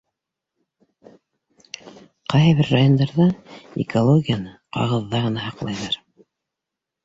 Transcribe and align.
Ҡайһы 2.35 2.49
бер 2.61 2.73
райондарҙа 2.77 3.29
экологияны 3.87 4.57
ҡағыҙҙа 4.81 5.25
ғына 5.31 5.49
һаҡлайҙар. 5.49 6.03